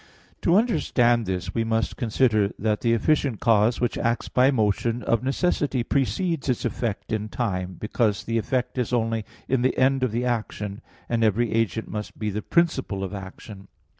[0.41, 5.21] To understand this we must consider that the efficient cause, which acts by motion, of
[5.21, 10.11] necessity precedes its effect in time; because the effect is only in the end of
[10.11, 13.67] the action, and every agent must be the principle of action.